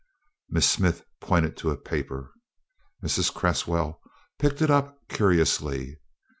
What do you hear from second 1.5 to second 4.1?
to a paper. Mrs. Cresswell